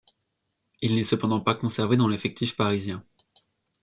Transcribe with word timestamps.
Il 0.81 0.95
n'est 0.95 1.03
cependant 1.03 1.41
pas 1.41 1.53
conservé 1.53 1.95
dans 1.95 2.07
l'effectif 2.07 2.55
parisien. 2.55 3.05